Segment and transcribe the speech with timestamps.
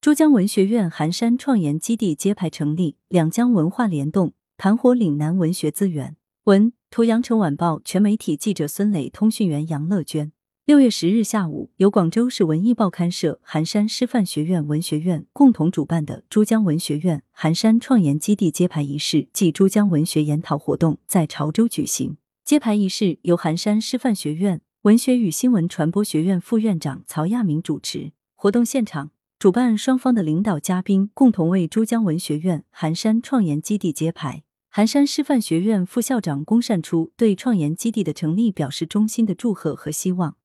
[0.00, 6.14] 珠江文学院寒山创研基地揭牌成立，两江文化联动，盘活岭南文学资源。
[6.44, 10.30] 文图：羊城晚报全媒体记者孙磊，通讯员杨乐娟。
[10.64, 22.16] 六月十日下午，由广州市文艺报刊社、寒山师范学院文学院共同主办的珠江文学院寒山创研基地揭牌仪式暨珠江文学研讨活动在潮州举行。
[22.44, 28.12] 揭牌仪式由寒山师范学院文学与新闻传播学院副院长曹亚明主持。
[28.36, 29.10] 活动现场。
[29.38, 34.42] 主办双方的领导嘉宾共同为珠江文学院寒山创研基地揭牌。
[34.68, 40.36] 寒山师范学院副校长龚善初对创研基地的成立表示衷心的祝贺和希望。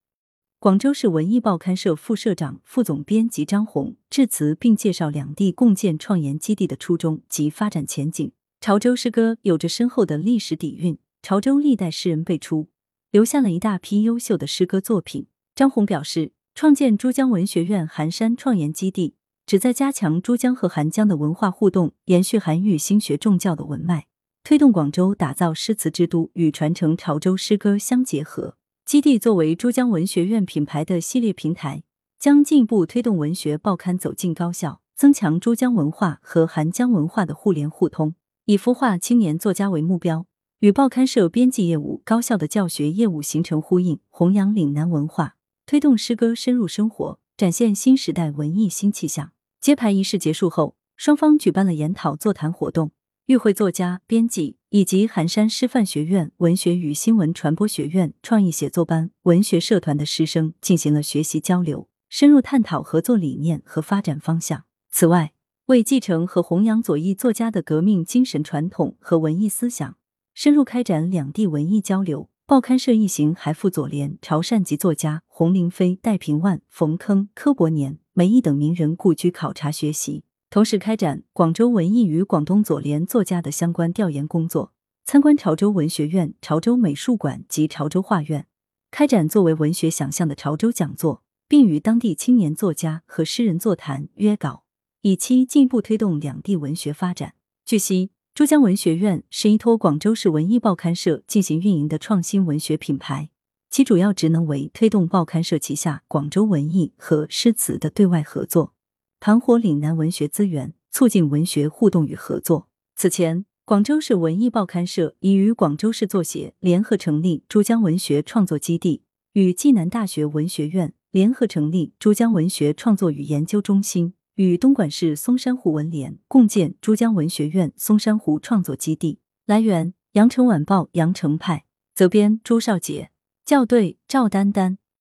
[0.59, 8.31] 广州市文艺报刊社副社长、副总编辑张红致辞并介绍两地共建创研基地的初衷及发展前景。
[8.61, 12.69] 潮州诗歌有着深厚的历史底蕴，潮州历代诗人辈出，
[13.09, 15.25] 留下了一大批优秀的诗歌作品。
[15.55, 16.33] 张红表示。
[16.55, 24.05] 创建珠江文学院寒山创研基地，旨在加强珠江和韩江的文化互动，延续韩愈新学重教的文脉，
[24.43, 28.55] 推动广州打造诗词之都与传承潮州诗歌相结合。
[28.85, 31.83] 基地作为珠江文学院品牌的系列平台，
[32.19, 38.13] 将进一步推动文学报刊走进高校，增强珠江文化和韩江文化的互联互通。
[38.45, 40.27] 以孵化青年作家为目标，
[40.59, 45.35] 与报刊社编辑业务、高校的教学业务形成呼应，弘扬岭南文化。
[45.65, 49.31] 推动诗歌深入生活，展现新时代文艺新气象。
[49.61, 52.91] 揭牌仪式结束后，双方举办了研讨座谈活动，
[53.27, 64.65] 与会作家、编辑以及寒山师范学院文学与新闻传播学院创意写作班文学社团的师生进行了学习交流，深入探讨合作理念和发展方向。
[64.91, 65.33] 此外，
[65.67, 69.95] 为继承和弘扬左翼作家的革命精神传统和文艺思想，
[70.33, 72.29] 深入开展两地文艺交流。
[72.45, 84.73] 报刊社一行还赴左联潮汕籍作家洪凌飞、戴平万、冯铿、柯伯年、梅毅等名人故居考察学习，同时开展广州文艺与广东左联作家的相关调研工作，
[85.05, 88.45] 参观潮州文学院、潮州美术馆及潮州画院，
[88.91, 94.65] 开展作为文学想象的潮州讲座，并与当地青年作家和诗人座谈约稿，
[95.03, 97.35] 以期进一步推动两地文学发展。
[97.65, 98.11] 据悉。
[98.35, 103.29] 珠江文学院是依托广州市文艺报刊社进行运营的创新文学品牌，
[103.69, 108.73] 其主要职能为推动报刊社旗下广州文艺和诗词的对外合作，
[109.19, 112.67] 盘活岭南文学资源，促进文学互动与合作。
[112.95, 124.15] 此前，广州市文艺报刊社已与广州市作协联合成立珠江文学创作基地，与暨南大学文学院联合成立珠江文学创作与研究中心。
[124.35, 129.19] 与东莞市松山湖文联共建珠江文学院松山湖创作基地。
[129.45, 133.11] 来源：羊城晚报羊城派，责编：朱少杰，
[133.45, 134.77] 校对：赵丹丹。